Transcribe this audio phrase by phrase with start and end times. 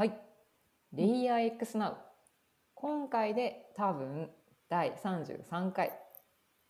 [0.00, 0.18] はい。
[0.94, 1.92] レイヤー X Now。
[2.72, 4.30] 今回で多分
[4.70, 5.92] 第33回。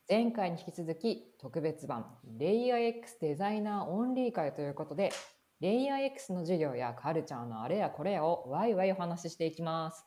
[0.08, 2.06] 前回に引き続き特別版
[2.40, 5.12] レイヤー X デザイナーオンリー会ということで、
[5.60, 10.04] レイヤー X の授業やカルチャーのあれやこれやをワイワイお話ししていきます。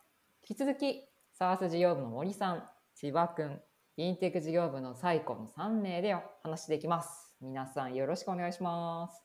[0.49, 0.99] 引き続き、
[1.31, 2.63] サース事業部の森さん、
[2.93, 3.61] 千葉くん、
[3.95, 7.33] インテック事業部のサイコの3名でお話していきます。
[7.39, 9.23] 皆さんよろしくお願いします。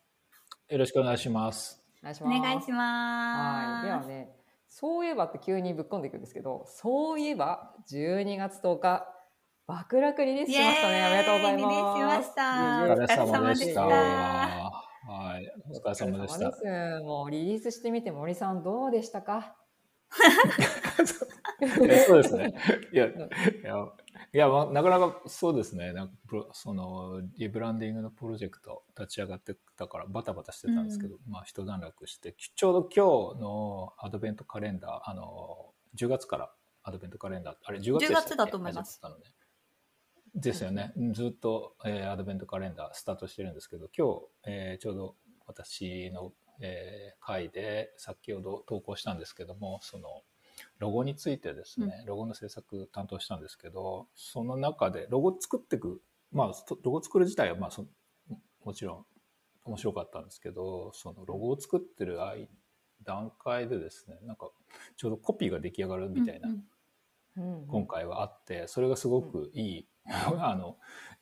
[0.69, 1.88] よろしくお願いします。
[2.03, 2.39] お願いします。
[2.39, 3.87] お願いしはい。
[3.87, 4.09] ではます。
[4.09, 4.31] ね、
[4.69, 9.07] そういえばって急にぶっ込んでいくんですけど、そういえば12月10日、
[9.67, 11.07] 爆落リリースしましたね。
[11.07, 11.63] おめでとうございます。
[11.63, 13.75] リリースしましたお疲れ様でし。
[13.75, 13.89] たた
[15.09, 16.51] はい、お疲れ様でした。
[16.51, 16.57] で
[16.99, 19.57] すもうリリースしてみて森さんどうでしたか？
[21.61, 22.55] えそうですね。
[22.93, 23.75] いや、 いや、
[24.35, 25.93] いやまあ、なかなかそうですね。
[25.95, 26.15] なんか
[26.53, 36.51] そのリブランディングのプロジェクト立ち上がってたからバタバタしてたんですけど、まあ一段落して、ちょうど今日のアドベントカレンダー、あの10月から
[36.83, 39.01] アドベントカレンダー、あれ10月でしたっけ？10月だと思います。
[40.35, 40.93] ですよね。
[41.13, 50.23] ずっと、えーアドベントカレンダースタートしてるんですけど、今日、えーちょうど私の、えー会で先ほど投稿したんですけども、その
[50.79, 56.01] ロゴについてですね、ロゴの制作担当したんですけど、その中でロゴ作っていく、
[56.33, 57.87] まあ、とロゴ作る自体は、まあそ、
[58.65, 59.05] もちろん
[59.65, 62.47] 面白かったんですけど、そのロゴを作ってる間
[63.05, 64.51] 段階でですね、なんか
[64.97, 66.65] ちょうどコピーが出来上がるみたいな、うん
[67.39, 67.67] うん。
[67.67, 70.77] 今回はあってそれがすごくいい、 あの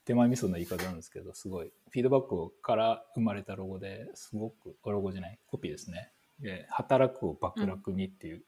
[0.05, 6.13] 手前味噌の言い方なんですけどすごいフィードバックから生まれたロゴですごくロゴじゃないコピーですね。
[6.41, 8.45] で働くを爆楽にっていう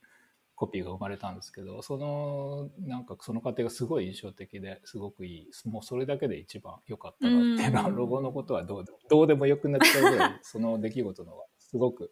[0.58, 5.68] コピーが生まれたんですけど、そのなんかその過程がすごい印象的ですごくいい。
[5.68, 7.96] もうそれだけで一番良かったなっていうのは、うん。
[7.96, 12.10] ロゴのことはどうでもどうでもよくなっちゃうぐらいその出来事の方がすごく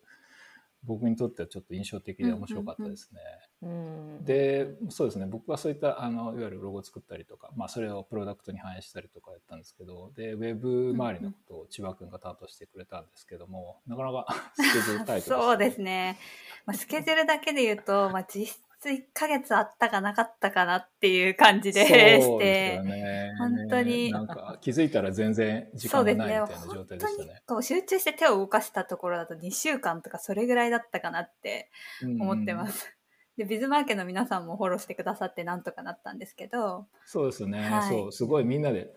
[0.87, 3.21] 僕にとってはちょっと印象的で面白かったですね。
[3.63, 16.19] うん、でそうですね僕はそういったあのいわゆるロゴを作ったりとか、まあ、それをプロダクトに反映したりとかやったんですけどでウェブ周りのことを千葉君が担当してくれたんですけども、なかなか スケジュールタイト そうですね。
[16.67, 26.15] まあ、スケジュールだけで言うと、まあ、実質1ヶ月あったかなかったかなっていう感じでしてよ、ね本当になんか気づいたら全然時間が。
[26.15, 27.43] ないみたいな状態でしたね。
[27.47, 31.71] こう集中して手を動かしたところだと2週間とかそれぐらいだったかなって
[32.03, 32.97] 思ってまうんす。
[33.37, 38.91] で、ビズマーケの皆さんもフォローしてくださってなんとかなったんですけど、そうですね、はいそうすごいみんなで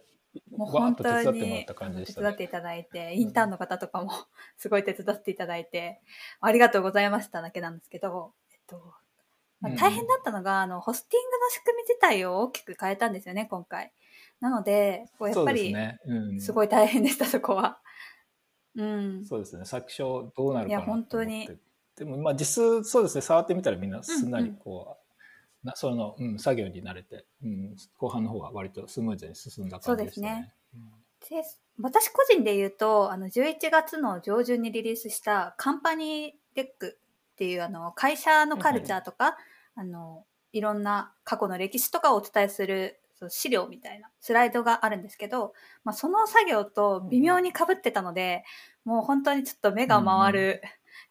[0.52, 2.28] もう本当と手伝ってもらにった感じでしたね。
[2.28, 4.12] 手伝っていただいて、インターンの方とかも
[4.58, 6.02] すごい手伝っていただいて、
[6.40, 8.94] ありがとうございましただけなんですけど、えっと、
[9.62, 13.92] まあうん大変だったのが、あの、ホスティングの仕組み自体を大きく変えたんですよね、今回。
[14.40, 17.80] なので、こうやっぱり、すね、うん、すごい大変でした、そこは。
[18.76, 19.26] うん。
[19.26, 21.50] そうですね、作詞どうなるかいや本当に。
[21.98, 24.98] でも、まあ、実数、そうですね、触ってみたらみんなすんなりうんうんこ
[25.64, 30.54] う、なその、うん、作業に慣れて、うん、後半の方が割とスムーズに進んだ感じでしたね。
[31.30, 31.44] で
[31.82, 37.00] 私個人で言うと、あの、11月の上旬にリリースしたカンパニーデック
[37.40, 39.38] っていう、あの、会社のカルチャーとか、
[39.76, 45.54] あの、いろんな過去の歴史とかをお伝えする資料みたいなスライドがあるんですけど、
[45.86, 48.44] まあ、その作業と微妙に被ってたので、
[48.84, 50.62] もう本当にちょっと目が回る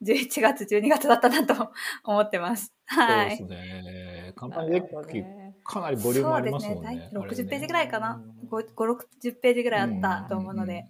[0.02, 1.72] 11月、12月だったなと
[2.04, 2.74] 思ってます。
[2.84, 3.38] はい。
[3.38, 4.32] そうですね。
[4.36, 6.98] カンパニーかなりボリュームありますもんそうですね。
[6.98, 7.10] ね。
[7.14, 7.88] 大体60ページぐらい。
[7.88, 8.48] かなうん。
[8.50, 10.84] 5、60ページぐらいあったと思うので。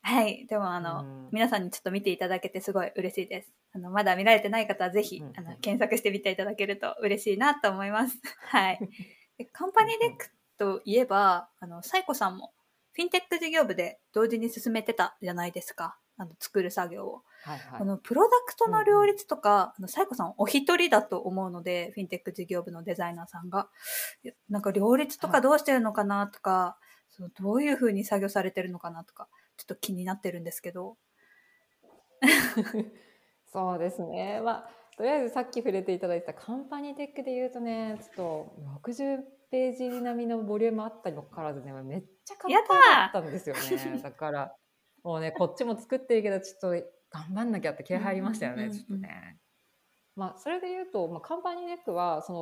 [0.00, 0.46] はい。
[0.46, 3.52] でも、あの、うん皆さんにちょっと見ていただけてすごい嬉しいです。
[3.74, 8.18] あの、まだ見られてない方はぜひ、うんあの、検索してみていただけると嬉しいなと思います。
[8.46, 8.78] はい。
[9.36, 12.54] でカンパニーデックといえば、あの、サイコさんも、
[12.92, 15.98] フィンテック事業部で同時に進めてたじゃないですか。
[16.16, 17.24] あの、作る作業を。
[17.42, 23.68] はいはいあの、プロダクトの両立とか、あの、サイコさんお一人だと思うので、フィンテック事業部のデザイナーさんが。
[24.48, 26.78] なんか両立とかどうしてるのかなとか、
[27.10, 30.96] そのどういう風に作業されてるのかなとか、ちょっと気になってるんですけど。
[33.54, 34.40] そうですね。
[34.44, 38.52] まあ、とりあえずさっき触れていただいたカンパニーテックで言うとね、ちょっ
[38.82, 39.18] と60
[39.50, 44.00] ページ並みのボリュームあったにもかかわらずね、めっちゃかっこよかったんですよね。
[44.02, 44.56] だから、
[45.04, 49.38] もうね、こっちも作ってるけど、ちょっと頑張んなきゃって気合入りましたよね、ちょっとね。
[50.16, 52.32] まあ、それで言うと、まあ、カンパニーテックは、そ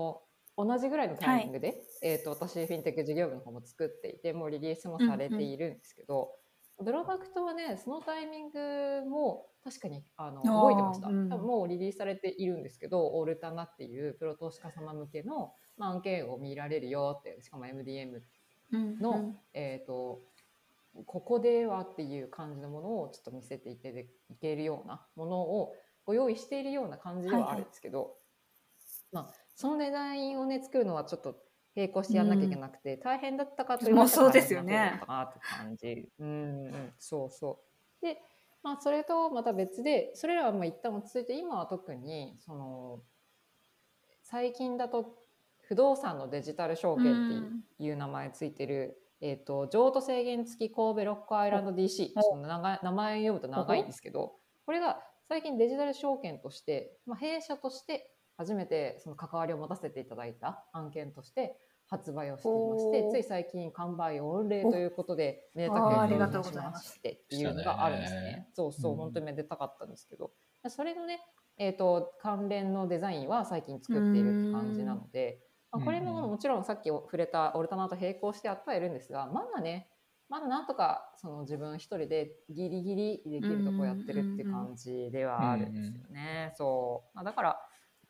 [0.56, 6.30] の、同じぐらいのタイミングで、えっ、と、私、フィンテック事業部の方も作っていて、もうリリースもされているんですけど、
[6.78, 11.28] プロダクトはね、そのタイミングも確かにあの動いてました、うん。
[11.28, 18.20] 多分もうリリースされているんですけど、オルタナっていうプロ投資家様向けの、まあ、案件を見られるよって、しかも MDM
[19.00, 19.36] の、うん。
[19.54, 20.22] えっ、と、
[21.06, 28.16] ここではっていう感じのものをちょっと見せていていけるようなものをご用意しているような感じではあるんですけど、
[29.12, 31.36] まあ、そのデザインをね作るのはちょっと
[31.74, 35.00] 並行してやんなきゃいけなくて、大変だったかというもうそうですよね。
[35.08, 36.08] なって感じ。
[36.18, 37.60] うん、うん、そうそ
[38.02, 38.04] う。
[38.04, 38.20] で、
[38.62, 43.00] まあ、それとまた別で、それらはまあ一旦落ち着いて、今は特に、その、
[44.22, 45.16] 最近だと
[45.62, 54.34] 不動産のデジタル証券っていう名前ついてる、えっ、と、譲渡制限付き神戸ロックアイランド DC、おその長い名前読むと長いんですけど、
[54.66, 58.11] これが最近デジタル証券として、まあ、弊社として
[58.42, 61.56] 初めてその関わりを持たせていただいた案件として
[61.86, 66.94] 発売をしていましてつい最近完売御礼ということでめでたくありがとうございます。
[66.94, 68.48] してっていうのがあるんですね。
[68.54, 68.98] そうそう、うん。
[68.98, 70.32] 本当にめでたかったんですけど。
[70.68, 71.20] それのね、
[71.58, 75.40] えー、と関連のデザインは最近作っているって感じなので、
[75.70, 79.88] まあ、これもうんもちろんさっき触れたオルタナと並行してやってはいるんですがまだね
[80.32, 86.54] まだなんとかその自分一人でギリギリできるとこやってるって感じではあるんですよね。
[86.56, 87.60] そう、まあ、だから、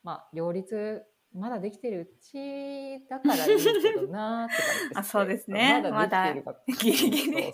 [0.03, 1.03] まあ、両立
[1.33, 5.81] まだできてるうちだからいいけどなーって感じです、あそうですね。
[5.91, 6.55] まだできてるか。
[6.83, 7.53] ギリギリ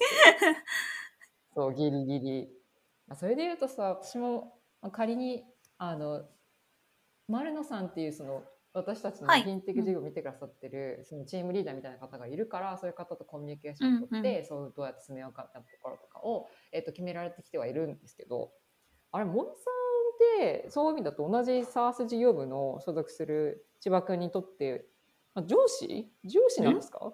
[1.56, 2.50] そうギリギリ。
[3.08, 5.44] まあそれで言うとさ私もまあ仮に
[5.78, 6.24] あの
[7.28, 8.44] 丸野さんっていうその
[8.74, 9.44] 私たちのはい。
[9.44, 18.52] フィンテック事業を見てくださってる、そのチームリーダーみたいな方がいるからそういう方とコミュニケーションを取って、うんそうどうやって進めようかみたいなところとかを、えっと決められてきてはいるんですけど
[19.12, 19.79] あれ森さん
[20.20, 24.86] ってそういう意味だと同じ SARS 事業部の所属する千葉君にとって、
[25.34, 26.08] まあ、上司？
[26.26, 27.14] 上司なんですか？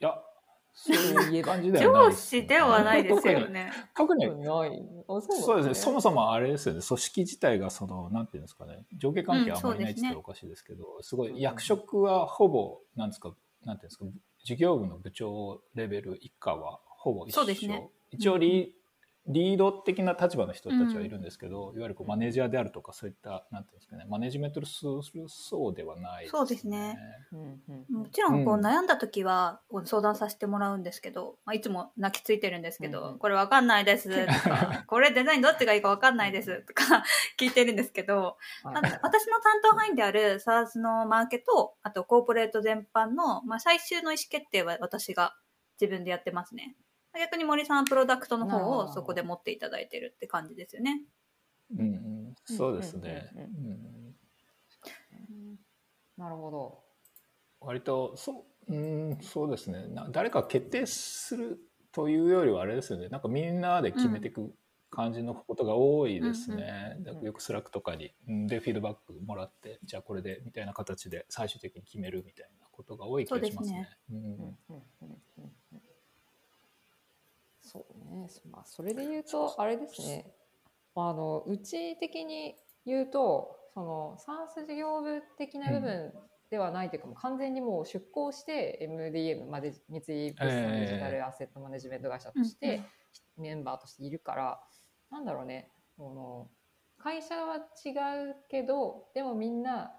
[0.00, 0.20] いや、
[0.74, 3.72] そういう感じではない上です司ではないですよね。
[3.96, 4.26] 特に。
[4.26, 4.82] ない。
[5.08, 5.74] あそうそうですね。
[5.74, 6.16] そもそも。
[6.16, 6.80] もあれですよね。
[6.86, 8.84] 組織自体がその、なんていうんですかね。
[8.96, 13.34] 上下関係うんあんまりないって言ったおかしいですけど、すごい役職はほぼ、なんですか、
[13.64, 14.04] なんていうんですか、
[14.44, 17.40] 事業部の部長レベル以下はほぼ一緒。
[17.40, 18.72] そうですね一応リー、
[19.28, 26.96] リード的な立場の人たちはいるんですけど、いわゆるこうマネージャーであるとか、そういった、なんていうんですかね、マネジメントするそうではない、そうですね。
[27.32, 28.64] うんうんもちろんこううん。
[28.64, 33.18] 悩んだ時はこう相談させてもらうんですけど、まあ、いつも泣きついてるんですけど、うんうん。
[33.18, 37.04] これわかんないですとか これデザインどっちがいいかわかんないですとか
[37.38, 38.74] 聞いてるんですけど、はい。
[39.02, 45.34] 私の担当範囲である SARS のマーケとあとコーポレート全般の、まあ、最終の意思決定は私が
[45.80, 46.76] 自分でやってますね
[47.18, 51.02] 逆に森さんはプロダクトの方をそこで持っていただいてるって感じですよね。
[51.76, 53.30] うんうん、そうですね。
[56.16, 56.80] なるほど。
[57.60, 58.76] 割とそうう
[59.14, 59.86] んそうですね。
[59.88, 61.58] な誰か決定する
[61.92, 63.08] というよりはあれですよね。
[63.08, 64.52] なんかみんなで決めていく
[64.90, 73.88] 感じのことが多いですね、よく Slack とかにうんでフィードバックもらってじゃあこれでみたいな形で最終的に決めるみたいなことが多い気がしますね。
[74.10, 74.16] うん。
[74.16, 74.48] うんうんうん
[75.00, 75.85] うんうん
[77.66, 78.28] そうね。
[78.28, 80.32] そまあそれで言うとあれですね。
[80.94, 82.54] あのうち的に
[82.86, 86.12] 言うとそのサース事業部的な部分
[86.48, 92.82] ではないというか、もう完全にもう出向して MDM まで三井物産デジタルアセットマネジメント会社として、
[93.36, 94.60] メンバーとしているから
[95.10, 96.48] なんだろうねこの
[97.02, 97.90] 会社は違
[98.30, 99.92] うけどでもみんな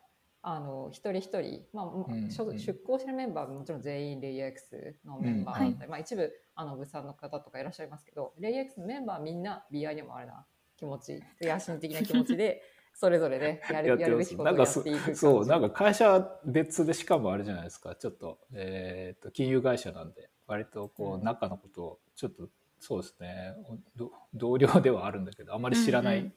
[0.49, 2.57] あの一人一人、まあうん所うん。
[2.57, 10.45] 出向してるメンバーはもちろん全員レイ X のメンバーだったり、まあ、一部あの物産の方とかいらっしゃいますけどレイ X のメンバーはみんな BI にもあれな
[10.77, 12.61] 気持ち野心的な気持ちで
[12.95, 17.95] それぞれねやるやるべきことをやっていくそうなんか会社は別でしかもあれじゃないですか。
[17.95, 21.21] ちょっと,、えー、と金融会社なんで割とこうん。
[21.21, 22.47] う中のことをちょっと
[22.80, 23.54] そうですね。
[23.97, 26.33] ど同僚ではあるんだけどあまり知らない、うんうん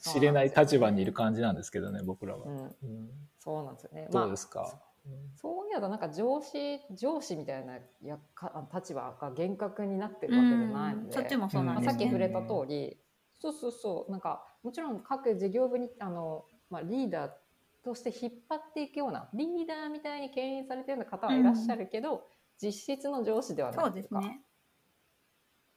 [0.00, 3.10] 知れない立場にいる感じなんですけどね僕らは、うん、うん。
[3.38, 4.08] そうなんですよね。
[4.10, 4.80] どうですか、
[5.36, 11.98] そういう意味だとなんか上司上司みたいなやかあの立場が厳格になってるわけじゃないので、そっちもそうなまあ、んですね。
[12.00, 12.96] さっき触れた通り、
[13.40, 14.10] そうそうそう。
[14.10, 17.30] なんかもちろん各事業部にあの、まあ、リーダー
[17.84, 22.28] として引っ張っていくようなリーダーみたいに牽引されてるような方はいらっしゃるけど、
[22.62, 24.20] 実質の上司ではないそうというか。
[24.20, 24.40] ですね。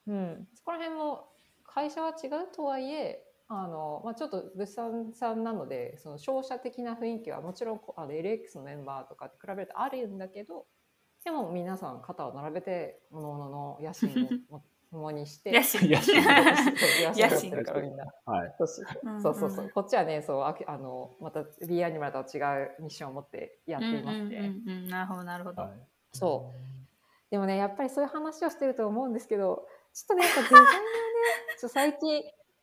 [0.08, 1.28] うん、そこら辺も
[1.64, 10.66] 会社は違うとはいえあの、まあ、ちょっと物産さんなのでその商社的な雰囲気はもちろんこあの LX のメンバーとかと比べるとあるんだけど
[11.24, 15.90] でも皆さん肩を並べて各々の野心をも共にして 野心。
[15.90, 16.32] 野心そう
[17.02, 17.28] 野野心。
[17.28, 18.04] 心持ってるからみんな。
[18.24, 18.54] はい。
[18.58, 19.20] そうそう。
[19.20, 19.70] そうそうそう。
[19.70, 24.36] こっちはねそうあきあのまた B アニマルとは違うミッションを持ってやっていますね。
[24.36, 24.88] うんうんうんうん。
[24.88, 25.72] なるほどなるほど、はい。
[26.12, 27.30] そう。
[27.30, 30.78] でもねやっぱりそういう話をしてると思うんですけどちょっとねやっぱデザイナーね
[31.58, 32.22] ちょっと最近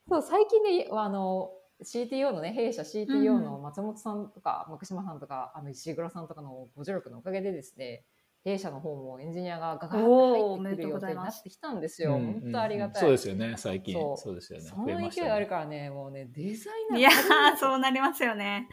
[0.10, 1.52] そう最近ねあの
[1.84, 8.04] CTO のね弊社 CTO の松本さんとか、牧島さんとかあの石黒さんとかのご助力のおかげでですね
[8.46, 12.12] 弊社の方もエンジニアがガガッと入ってくる予定になってきたんですよ。
[12.12, 13.02] 本当ありがたい。
[13.02, 13.94] そうですよね、最近。
[13.94, 14.66] そそううですよね。
[14.66, 15.50] その増えました勢いあるね。
[15.50, 17.10] からね、もうね、デザイナーいや
[17.58, 18.68] そうなりますよね。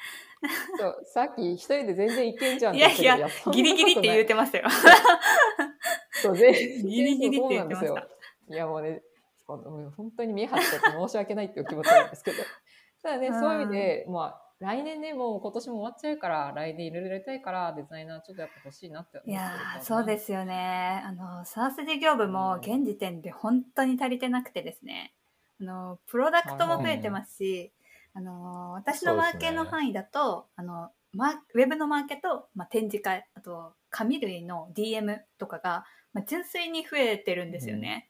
[0.76, 4.68] そうさっき一人で全然いけんじゃんいやいやギリギリって言っうてましたよ。
[6.14, 9.02] そ う全然ギリギリって言ってましたそうなんですよいやもうね、
[9.58, 12.36] 本当に見え張っちゃって申し訳ないっていう気持ちなんですけど。
[13.02, 21.02] ただね、うんそういう意味で、まあ、来年ね、もう今年も終わっちゃうから、来年いろいろやりたいから、デザイナーちょっとやっぱ欲しいなって思っているやーそうですすよね。
[21.02, 25.14] あの、サース事業部も現時点で本当に足りてなくてですね。
[25.62, 27.72] あの、プロダクトも増えてますし、
[28.12, 38.09] あの、私のマーケの範囲だと、あの、マーウェブのマーケと、まあ、展示会、あと、紙類の DM とかが、まあ、純粋に増えてるんですよね。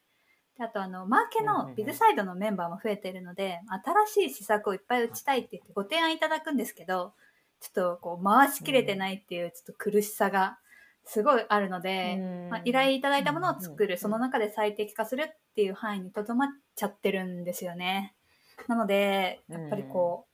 [0.63, 3.59] あとあのマーケのビズサイドのメンバーも増えてるので、
[4.07, 7.13] 新しい施策をいっぱい打ちたいって言ってご提案いただくんですけど
[7.59, 10.57] ちょっとこう回しきれてないっていうちょっと苦しさが
[11.05, 18.13] すごいあるので、まあ、依頼いただいたものを作る、その中で最適化するっていう範囲にとどまっちゃってるんですよね。
[18.67, 20.27] なのでやっぱりこ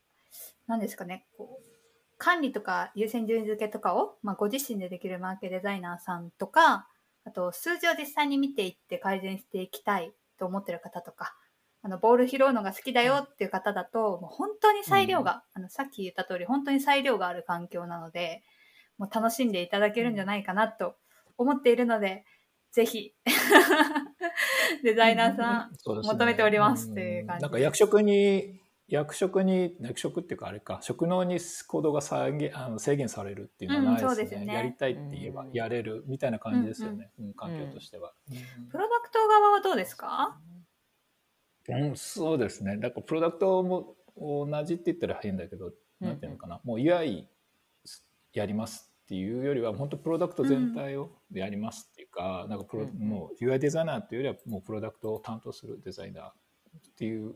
[0.68, 1.68] う、なんですかねこう
[2.18, 6.88] 管理とか優先順位付けとかを、まあ、ご自身でできるマーケデザイナーさんとか
[7.28, 11.36] あと数字を実際に見ていって改善していきたいと思ってる方とか
[11.84, 18.44] あのボール拾うのが好きだよっていう方だと、もう本当に裁量が、あのさっき言った通り本当に裁量がある環境なので
[18.98, 20.96] もう楽しんでいただけるんじゃないかなと
[21.38, 22.26] 思っているので、
[22.72, 23.14] ぜひ
[24.84, 34.54] デザイナーさん、求めておりますっていう感じんなんか役職に役職に役職っていうかあれか職能に行動が制限あの制限されるっていうのはないですね,、うんすよね。
[34.54, 35.52] やりたいって言えばうん。
[35.52, 38.14] やれるみたいな感じですよね、うん環境としては、
[38.72, 40.40] プロダクト側はどうですか？
[41.70, 42.78] うんそうですね。
[42.78, 46.62] だからプロダクトも同じって言ったら変だけど、なんていうのかな。
[46.64, 47.26] もう UI
[48.34, 56.34] やりますっていうよりは本当プロダクト全体をやりますっていうか,、なんかプロうんもう UI デザイナーっていうよりはもうプロダクトを担当するデザイナーっ
[56.96, 57.36] ていう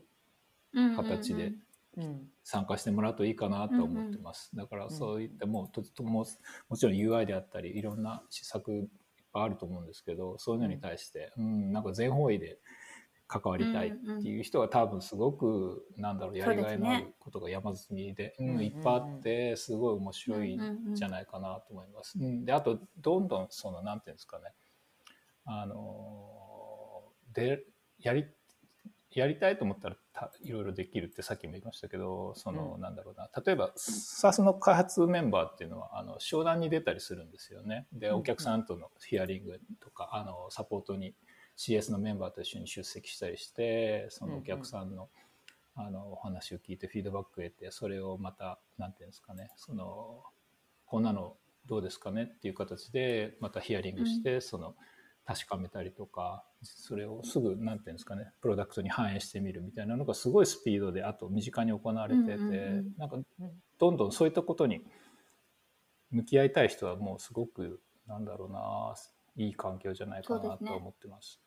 [0.96, 1.52] 形で
[1.96, 4.50] うん参加してもらうといいかなと思ってます。
[4.54, 6.24] だからそういったもうととも
[6.68, 8.86] もちろん UI であったりいろんな施策いっ
[9.32, 12.58] ぱいあると思うんですけどそういうのに対して、うん、なんか全方位で
[13.28, 22.18] 関わりたいっていう人は多分すごくなんだろうやりがいのあることが山積みでうんうんいっぱいあってすごい面白いんじゃないかなと思います。
[22.18, 24.44] うん、であとどんどんそのなんていうんですかね。
[25.44, 27.64] あので
[28.00, 28.26] やり
[29.20, 32.80] やりたいと思ったらたいろいろできるってさっきも言いましたけどその、うん。
[32.80, 33.28] なんだろうな。
[33.44, 37.86] 例えば SAS の開発メンバーっていうのはあの商談に出たりするんですよね。
[37.92, 41.14] でうんお客さんとのヒアリングとかあのサポートに
[41.56, 45.08] CS のメンバーと一緒に出席したりしてそのお客さんの,、
[45.74, 49.50] あのお話を聞いてフィードバックを得てそれをまたなんていうんですかね。
[49.56, 50.22] その
[50.86, 54.74] こんなのどうですかねっていう形でまたヒアリングして、その
[55.24, 62.94] 確かめたりとかそれをすぐなんていうんですかねプロダクトに反映してみるみたいなのがすごいスピードであと身近に行われてて、うんうんうん。
[62.98, 63.18] なんか
[63.78, 64.84] どんどんそういったことに
[66.10, 68.94] 向き合いたい人はもうすごくなんだろうな
[69.36, 71.40] いい環境じゃないかなと思ってます。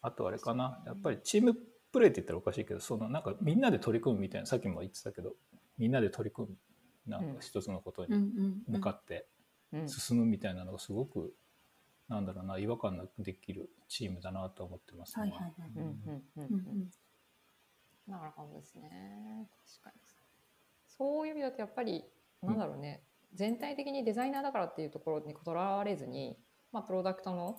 [0.00, 0.82] あとあれかな。
[0.86, 1.56] やっぱりチーム
[1.92, 5.32] プレーって言ったらおかしいけどそのなんかみんなで取り組むみたいなさっきも言ってたけど
[5.78, 6.56] みんなで取り組む
[7.10, 8.28] なんか一つのことに
[8.68, 9.37] 向かってうん
[9.86, 11.34] 進むみたいなのがすごく
[12.08, 15.22] なんだろうな違和感なくできるチームだなと思ってますね。
[15.22, 15.70] はいはいはい。
[15.76, 16.44] うんうんうん。
[16.44, 16.90] うんうん
[18.06, 19.46] なるほどですね。
[19.82, 19.96] 確かに。
[20.86, 22.06] そういう意味だとやっぱり
[22.42, 23.02] なんだろうね、
[23.34, 26.38] 全体的にデザイナーだからっていうところにとらわれずに、
[26.72, 27.58] まあ、プロダクトの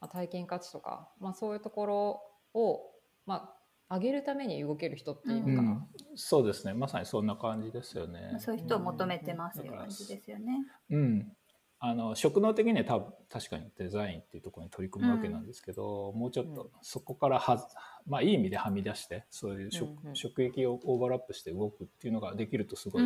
[0.00, 2.22] まあ体験価値とか、まあ、そういうところ
[2.54, 2.80] を、
[3.24, 3.56] ま
[3.88, 6.74] あ、上げるために動ける人っていうかな、ん、そうですね。
[6.74, 8.28] まさにそんな感じですよね。
[8.32, 8.40] まあ。
[8.40, 10.66] そういう人を求めてますっていう感じですよね。
[10.90, 11.32] うん、
[11.78, 17.64] あの職能的には多分確かにデザインっていうところに取り組むわけなんですけど、もうちょっうんとそこからはず、
[18.06, 20.16] まあ、いい意味ではみ出してそういう職,、うんうん。
[20.16, 23.02] 職域をオーバーラップして動くっていうのができるとすごい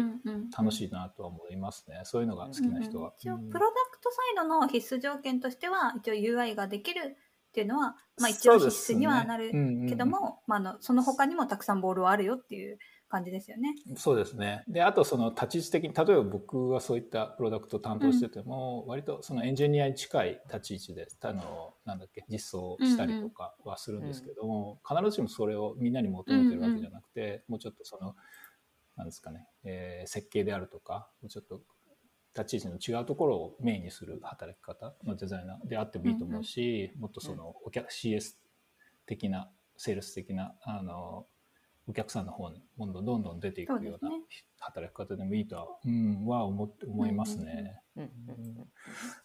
[0.56, 3.12] 楽しいなとは思いますね、そういうのが好きな人は。
[3.18, 3.50] 一応うん。
[3.50, 7.16] プロダクトサイドの必須条件としては一応 UI ができる
[7.50, 9.50] っていうのは、まあ、一応必須にはなる
[9.88, 12.78] けども、まあ、あのその他にもたくさんボールはあるよっていう
[13.10, 13.74] 感じですよね。
[13.96, 14.62] そうですね。
[14.68, 28.14] で、あとその立ち位置的に、例えば僕はそういったプロダクトを担当してても、割とそのエンジニアに近い立ち位置で、あの、なんだっけ、実装したりとかはするんですけども、必ずしもそれをみんなに求めてるわけじゃなくて、もうちょっとその、
[28.96, 31.62] なんですかね、えー設計であるとか、もうちょっと
[32.36, 38.36] 立ち位置の違うところをメインにする働き方のデザイナーであってもいいと思うし、もっとそのお客 CS
[39.06, 41.26] 的な、セールス的な、あの、
[41.90, 44.12] お客さんの方にどんどんどんどん出ていくような
[44.60, 47.82] 働き方でもいいとは、うん、は思って思いますね。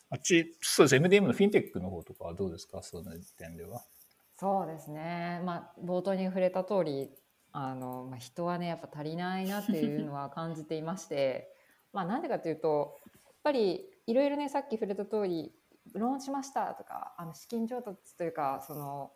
[0.09, 0.95] あっち、そうです。
[0.95, 2.81] MDM のフィンテックの方とかはどうですか？
[2.81, 3.83] その点では。
[4.39, 5.41] そうですね。
[5.45, 7.11] まあ冒頭に触れた通り、
[7.51, 11.53] あのまあ人はねやっぱ足りないなっていうのは感じていまして、
[11.93, 15.53] まあなんでかというとやっぱりいろいろねさっき触れた通り
[15.93, 19.11] ローンしましたとかあの資金調達というかその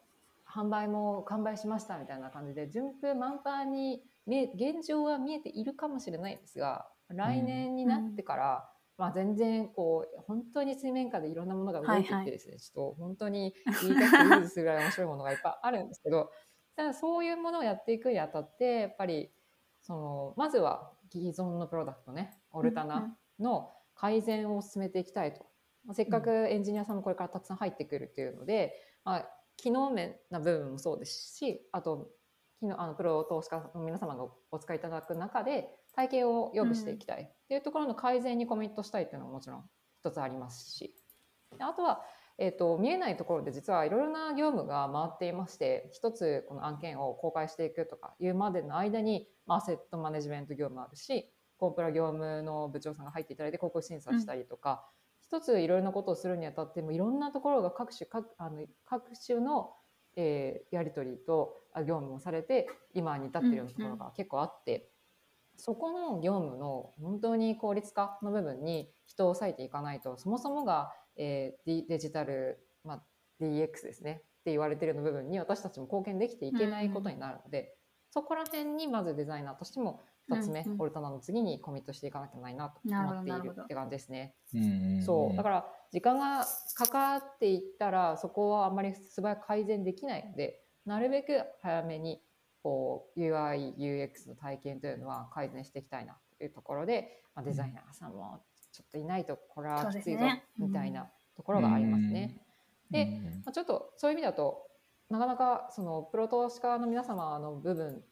[0.53, 16.31] 販売も完売しましたみたいな感じで順風満帆に現状は見えているかもしれないんですが来年になってから、まあ、全然こう本当に水面下でいろんなものが動いていってですね、ちょっと本当に言いたくてルーズするぐらい面白いものがいっぱいあるんですけど
[16.75, 19.31] ただそういうものをやっていくにあたってやっぱり
[19.81, 25.45] そのまずは既存のプロダクトねオルタナの改善を進めていきたいと、
[25.85, 29.29] まあせっかくエンジニアさんもこれからたくさん入ってくるっていうので、まあ、
[29.61, 32.09] 機能面な部分もそうですしあと
[32.59, 37.23] 機能あのプロ投資家の皆様がお使いいただく中で体系を良くしていきたい。
[37.23, 39.63] っていうところの改善にコミットしたいっていうのももちろん
[39.99, 40.93] 一つありますし。
[41.57, 42.03] であとは、
[42.37, 54.85] えー、と見えないところで実はいろいろな業務が回っていまして一つこの案件を公開していくとかいうまでの間に、まあ、アセットマネジメント業務あるしコンプラ業務の部長さんが入っていただいて広告審査したりとか、
[55.31, 59.69] 一ついろいろなことをするにあたってもいろんなところが各種各あの各種の、
[60.15, 64.89] えーやり取りとあ業務をされて今に至っているようなところが結構あって、
[65.55, 73.03] そこの業務の本当に効率化の部分に人を割いていかないとそもそもが、えーデジタル、まあ、
[73.39, 77.75] DX ですねって言われているような部分に私たちも貢献できていけないことになるので、
[78.09, 80.81] そこら辺にまずデザイナーとしても2つ目、うんうん。
[80.81, 84.35] オルタナの次にコミットしていかなきゃないなと思っているって感じですね。
[84.53, 85.37] うんそう。
[85.37, 86.45] だから時間が
[86.75, 92.21] かかっていったらそこはあんまり素早く改善できないのでなるべく早めに
[92.61, 98.39] こう UI、UX の体験というのは改善していきたいなというところで、まあ、デザイナーさんも
[98.71, 100.25] ちょっといないとこれはきついぞ
[100.57, 102.41] みたいなところがありますね。
[102.91, 104.65] でうんまあ、ちょっとそういう意味だと
[105.11, 108.03] なかなかそのプロ投資家の皆様の部分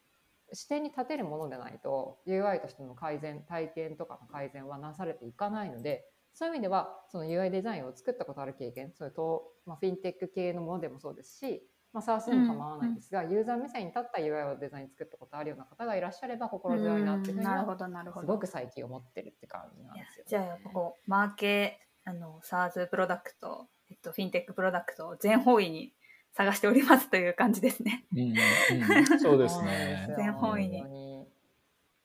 [0.54, 18.28] 視点に立てるものでないと UI としての改善体験とかの改善はなされていかないのでそういう意味ではその UI デザインを作ったことある経験それと、まあ、フィンテック系のものでもそうですし、まあ、SARS でも構わないんですが、ユーザー目線に立った UI をデザイン作ったことあるような方がいらっしゃれば心強いなっていうふうにはなるほどなるほど。
[18.28, 25.94] すごく最近思ってるって感じなんですよ、じゃあやっぱこうマーケあの SaaS プロダクト、えっと、フィンテックプロダクトを全方位に
[26.38, 28.06] 探しておりますという感じですね。
[28.14, 30.08] うんうんそうですね。
[30.16, 30.82] 全方位に。
[30.82, 31.28] 本当に。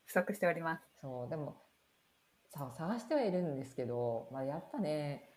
[0.06, 0.82] 不足しております。
[1.02, 1.56] そうでも
[2.48, 5.28] さ探してはいるんですけど、まあ、やっぱね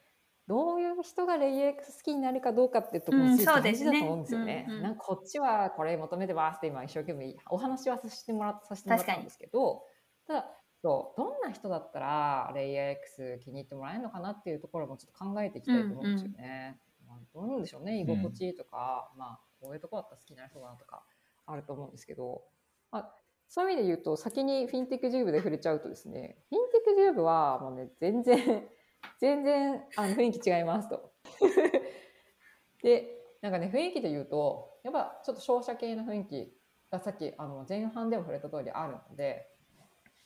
[0.47, 3.91] どういう人が LayerX 好きになるかどうかっていうところうんもすごいそうですね。
[3.91, 4.65] 大事だと思うんですよね。
[4.69, 4.81] うんうん。
[4.83, 9.83] なんかこっちはこれ求めてますって今一生懸命お話はさせてもらっさせてもらったんですけど
[10.27, 10.45] ただ
[10.81, 16.77] そうどんな人だったら LayerX 気に入ってもらえるのかなっていうところもちょっと考えていきたいと思うんですよね。
[16.77, 16.94] まあ、
[17.33, 17.99] どうなんでしょうね。
[17.99, 21.03] 居心地とか、まあこういうとこだったら好きになる人かなとか
[21.47, 22.43] あると思うんですけど、
[22.91, 23.15] まあ、
[23.47, 28.67] そういう意味で言うと先にフィンテック事業部で触れちゃうとですねフィンテックジューブはもうね全然
[29.19, 31.13] 全然あの雰囲気違いますと。
[32.81, 36.57] でなんかね雰囲気で言うとやっぱちょっと商社系の雰囲気
[36.91, 39.47] がさっきあの前半でも触れた通りあるので、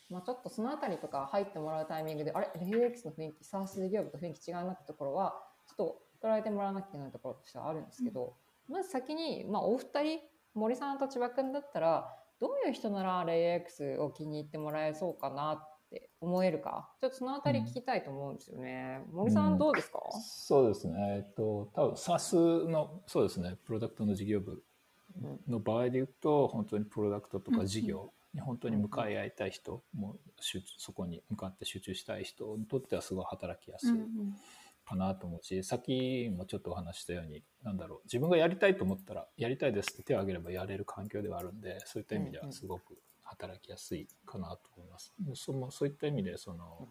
[0.09, 8.35] まあ、ちょっとそのあたりとか入ってもらうタイミングであれ？LUX の雰囲気 SARS 事業部と雰囲気違うなってところはちょっと捉えてもらわなきゃいけないところとしてはあるんですけど、
[8.67, 10.19] まず先に、まあ、お二人
[10.53, 16.93] 森さんと千葉君だったらどういう人なら LAX を気に入ってもらえそうかなって思えるか。
[17.01, 19.01] ちょっとそのあたり聞きたいと思うんですよね。
[19.11, 21.23] 森さんどうですか、そうですね。
[21.25, 24.63] えっと、多分 SAS の、そうですね、プロダクトの事業部
[25.21, 25.39] うん。
[25.47, 33.91] の場合で言うと、本当にプロダクトとか事業に本当に向かい合いたい人、もう集そこに向かって集中したい人にとってはすごい働きやすい
[34.89, 45.13] かなと思うし、さっきもちょっとお話ししたように、なんだろう、自分がやりたいと思ったら、やりたいですって手を挙げればやれる環境ではあるんで、そういった意味ではすごく働きやすいかなと思います。
[45.35, 46.87] そのそういった意味で、その、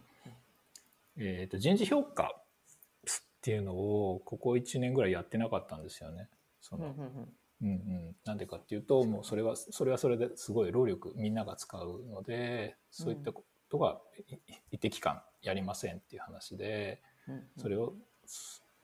[1.17, 6.29] えー、と人事評価っていうのをここ1年ぐらいやってなかったんですよね。
[6.61, 14.37] そのうんうんうんうんうん、なんでかっていうともうそれはそれはそれですごい労力みんなが使うのでそういったことがい
[14.71, 17.08] 一定期間やりませんっていう話でうんうん
[17.57, 17.95] それを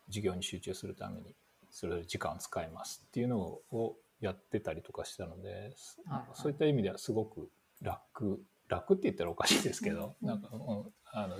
[0.07, 1.35] 授業に集中するために
[1.70, 5.72] それで時間を使いますっていうのをやってたりとかしたので、
[6.35, 7.50] そういった意味ではすごく
[7.83, 8.42] 楽。
[8.68, 11.37] 楽って言ったらおかしいですけど、なんかもうあの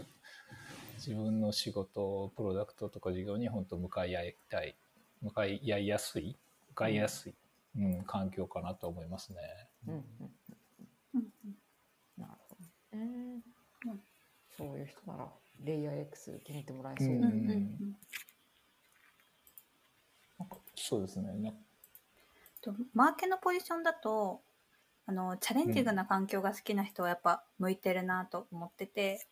[0.97, 4.77] 自分の仕事プロダクトとか事業に本当向かい合いたい
[5.23, 6.37] 向かい合いやすい
[6.69, 7.35] 向かいやすい、
[7.79, 9.39] うん、環境かなと思いますね。
[9.89, 10.05] うん、
[12.19, 12.57] なるほ
[12.93, 13.43] ど、うん、
[14.57, 15.29] そういう人なら
[15.63, 17.09] レイヤー X 気に入ってもらえそう。
[17.09, 17.97] うんうんうんうん
[20.77, 21.33] そうですね。
[21.33, 21.53] な
[22.61, 24.43] とマーケのポジションだと
[25.07, 29.27] あのチャレンジングな環境が好きな人はやっぱ向いてるなと思ってて、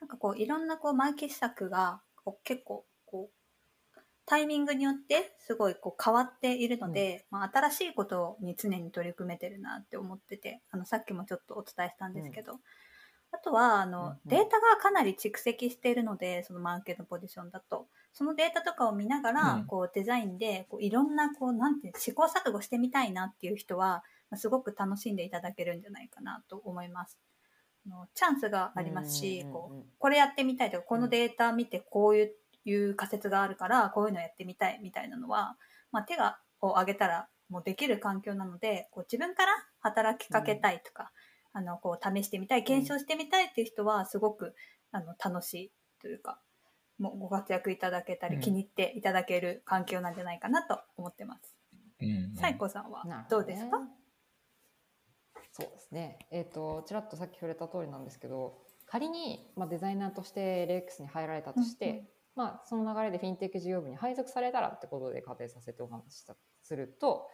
[0.00, 12.58] なんかこういろんなこうマーケ施策がこう結構こうタイミングによってすごいこう変わっているので、まあ、新しいことに常に取り組めてるなって思っててあのさっきもちょっとお伝えしたんですけど、
[13.36, 14.18] あとはあの、うんうん。
[14.26, 17.86] データがかなり蓄積しているのでそのマーケのポジションだと。
[18.12, 19.64] そのデータとかを見ながら、うん。
[19.66, 27.18] こうデザインでこういろんなこうなんて試行錯誤してみたいなっていう人はまあすごく楽しんでいただけるんじゃないかなと思います。
[27.86, 32.32] あのチャンスがありますし、うんうんうんこうこれやってみたいとかこのデータ見てこういう
[32.64, 35.56] いう仮説があるからこういうのやってみたいみたいなのは、
[35.92, 41.12] まあ、手がを挙げたらもうできる環境なのでこう自分から働きかけたいとか、
[41.56, 44.54] あのこう試してみたい検証してみたいっていう人はすごく
[44.92, 46.38] あの楽しいというか
[46.98, 48.42] もうご活躍いただけたり、うん。
[48.42, 51.54] 気に入っていただける環境なんじゃないかなと思ってます。
[52.00, 52.36] うんうん。
[52.36, 53.26] サイコさんはなるほね。
[53.30, 53.78] どうですか、
[55.52, 56.18] そうですね。
[56.30, 62.08] えっ、と、ちらっとさっき触れた通りなんですけど、仮に、まあ、デザイナーとして LX に入られたとして、うんうん。
[62.36, 67.28] まあ、その流れでフィンテック事業部に配属されたらってことで仮定させてお話ししたすると、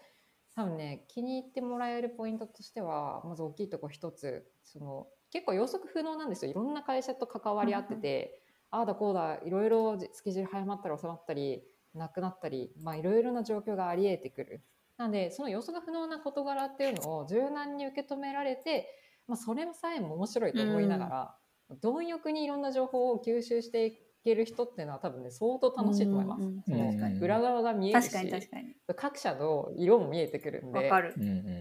[0.54, 6.50] 多分ね、気に入ってもらえるポイントとしては、まず大きいとこ一つ、その、結構予測不能なんですよ。
[6.50, 11.62] いろんな会社と関わり合ってて、ああだこうだ、いろいろスケジュール早まったり収まったり、
[11.94, 14.62] なくなったり、まあ、いろいろな状況があり得てくる。
[14.98, 18.88] なので、その予測不能な事柄っていうのを柔軟に受け止められて、
[19.26, 21.36] まあ、それさえも面白いと思いながら、
[21.80, 26.42] 貪欲にいろんな情報を吸収していける人っていうのは多分ね、相当楽しいと思います。
[26.42, 27.20] うんうんその確かに。
[27.20, 28.74] 裏側が見えるし確、かに確かに。
[28.96, 30.90] 各社の色も見えてくるんで、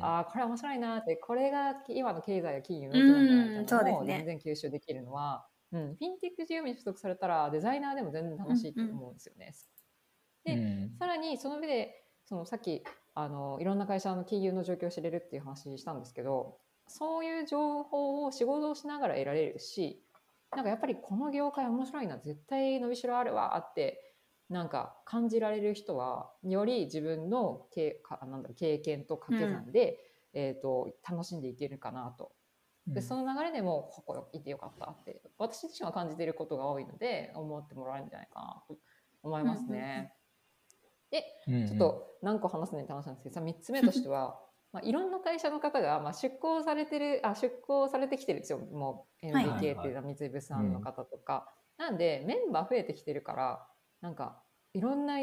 [0.01, 9.53] ああ、これ面白いなって、これが今の経済や金融の動きなんじゃないうんかなの全然吸収できるのは、うん、フィンテック事業部に所属されたらデザイナーでも全然楽しいと思うんですよね。
[10.43, 10.95] でうん。
[10.97, 20.03] さらにその上でそのさっきあのいろんな会社の金融の状況を知れるっていう話したんですけどそういう情報を仕事をしながら得られるし
[20.55, 24.15] なんかやっぱりこの業界面白いな絶対伸びしろあるわって
[24.49, 29.97] なんか感じられる人はより自分の経かなんだろう経験と掛け算で、
[30.33, 32.33] えー、と楽しんでいけるかなと。
[32.87, 38.75] でその流れでもここいてよかったって私自身は感じていることが多いので思ってもらえるんじゃないかなと
[39.21, 40.13] 思いますね。
[41.11, 44.39] でうんちょっと何個話すねって話なんですけどさ3つ目としては
[44.73, 48.59] まあいろんな会社の方が、まあ、出向されてるあ出向されてきてるんですよ。
[48.59, 49.45] もうはい。
[49.45, 53.67] NBK っていう三井物産の方とか、なんでメンバー増えてきてるから
[54.01, 55.15] なんかいろんな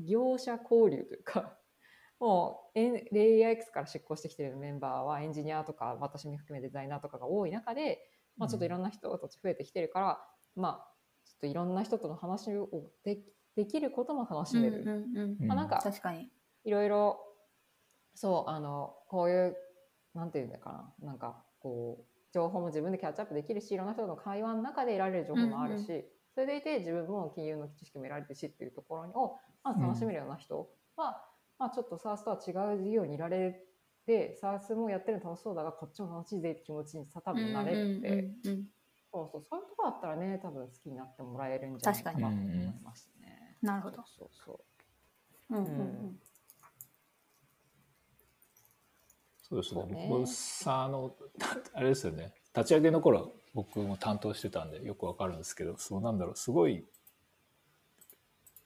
[0.00, 1.56] 業者交流というか
[2.18, 10.92] もうレイヤー X から出向してきてるメンバーはエンジニアとか私も含めデザイナーとかが多い中で、まあ、ちょっといろんな人たち増えてきてるから、まあ
[11.26, 12.68] ちょっといろんな人との話を
[13.04, 13.20] で
[13.56, 14.82] できることも楽しめる。
[14.82, 15.46] うんうんうんうん。
[15.46, 16.30] まあ、なんか確かに。
[16.64, 17.25] いろいろ
[18.16, 19.56] そうあのこういう
[20.14, 26.04] なんていうんだかななんかこう情報も自分でキャッチアップできるしいろんな人との会話の中で得られる情報もあるし、うん
[26.36, 31.24] それでいて自分も金融の知識も得られてるしっていうところをまず楽しめるような人は、
[31.58, 33.64] まあ、ちょっと SARS とは違う事業にいられ
[34.04, 38.66] て SARS もやってるの楽しそうだがこっちも楽しいぜって気持ちにさ多分なれるって、うんうんうんうん。
[39.10, 43.56] そうそうそういうところだったらね多分好きになってもらえるんじゃないかなと思いましたね。
[43.62, 44.02] なるほど。
[44.04, 44.60] そうそ
[45.50, 45.70] ううんうん。
[45.70, 46.16] うん
[49.48, 49.84] そうですね。
[49.84, 50.06] ね。
[50.10, 51.14] 僕さあの
[51.72, 52.34] あれですよね。
[52.54, 56.36] 立ち上げの頃僕も担当してたんでよくわかるんですけどそうなんだろう。
[56.36, 56.84] すごい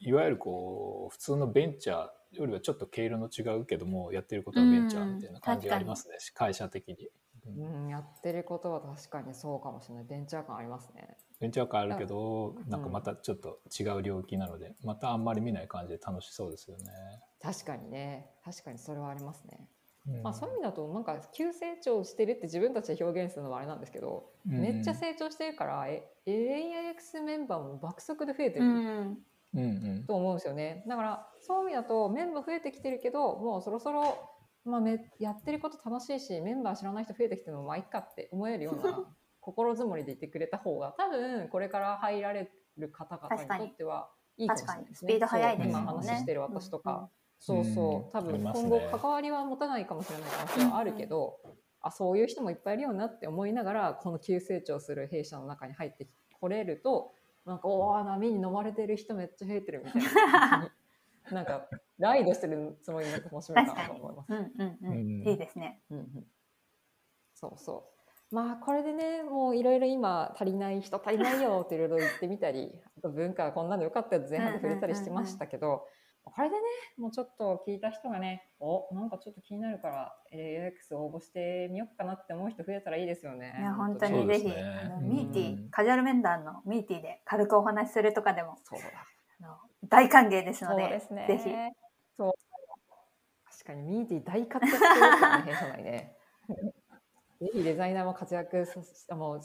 [0.01, 7.11] いわゆるこう普通のベンチャーよりはちょっと毛色の違うけどもやってることはベンチャーみたいな感じがありますね、会社的に、
[7.47, 7.85] うん。
[7.85, 10.05] うん、やってることは確かにそうかもしれない。
[10.05, 11.17] ベンチャー感ありますね。
[11.41, 12.71] ベンチャー感あるけどん。
[12.71, 16.85] なんかまたちょっと違う領域なのでまたあんまり見ない感じで楽しそうですよね、
[17.43, 18.31] 確かにね。
[18.45, 19.69] 確かにそれはありますね。
[20.11, 20.23] うん。
[20.23, 24.61] まあそういう意味だと、なんか急成長してるって自分たちで表現するのはあれなんですけど、うん。
[24.61, 28.65] めっちゃ成長してるから、え AIX メンバーも爆速で増えてる。
[28.65, 30.05] うん。
[30.07, 30.85] と思うんですよね。
[30.87, 34.31] だからそういう意味だとメンバー増えてきてるけどもうそろそろ、
[34.65, 39.05] まあ、めやってること楽しいしメンバー知らない人増えてきてもまあいっかって思えるような
[39.41, 45.15] 心づもりでいてくれた方が多分これから入られる方々にとってはいいかもしれないですね。
[45.65, 47.09] 今話してる私とか、うんうん
[47.41, 48.13] そうそう。
[48.13, 51.41] 多分今後関わりは持たないかもしれない可能性はあるけど、
[51.81, 56.07] あそういう人もいっぱいいるよなって思いながらこの急成長する弊社の中に入って
[56.39, 57.13] これると
[57.47, 60.11] なんかおお波に飲まれてる人めっちゃ増えてるみたいな。
[60.11, 61.67] 感じになんか
[61.99, 64.33] ライドしてるつもりになって楽しめるかなと思います。
[64.33, 64.93] うんうんうん。
[64.93, 65.29] うん。
[65.29, 65.81] いいですね。
[65.91, 66.07] うんうん、
[67.35, 67.91] そうそ
[68.31, 68.35] う。
[68.35, 75.87] まあこれでねもういろいろ今足りない人足りないよっていろいろ言ってみたりあと文化はこんなのよかったよ前半で触れたりしてましたけど、
[76.25, 76.61] これでね
[76.99, 83.55] もうちょっと聞いた人がねおなんかちょっと気になるから AX 応募してみようかなって思う人増えたらいいですよね。
[83.59, 88.87] いや本当にぜひ、ですねあのうんミーティー、カジュアル面談のミーティーで軽くお話しするとかでもそうだ
[89.41, 89.57] あの
[89.89, 91.27] 大歓迎ですそうのでですね。
[91.27, 91.51] ぜひ
[92.17, 92.33] そう。
[93.51, 96.17] 確かにミーティー大活躍してますよね、ね。
[97.41, 99.41] ぜひデザイナーも活躍させ、もう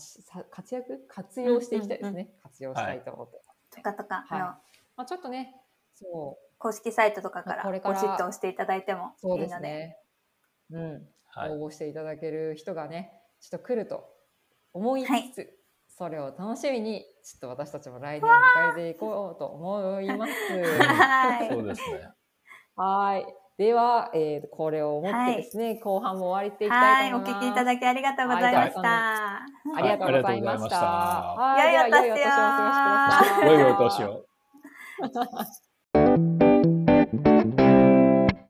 [0.52, 2.30] 活躍活用していきたいですね。
[2.44, 3.42] 活用したいと思って。
[3.72, 5.56] とかとか、はいまあちょっとね、
[5.94, 9.98] そう、公式サイトとかからポチッと押していただいてもそうでいいのですね。
[10.72, 11.08] うん。
[11.30, 11.52] はい。
[11.52, 14.06] 応募していただける人がね、ちょっと来ると
[14.74, 15.54] 思いつつ、
[15.88, 20.32] それを楽しみに、ちょっと私たちも来年を迎えていこうと思います。
[20.32, 22.10] はいそうですね。
[22.76, 23.26] はい。
[23.58, 27.46] では、えー、これをもってですね、後半も終わりていきたはいい、おと思います。
[27.46, 28.82] 聞きいただきありがとうございました。
[28.84, 29.46] あ
[29.82, 30.78] りがとうございました。
[30.78, 33.48] はいはい、では良いお年を。
[33.48, 34.26] 良いお年を。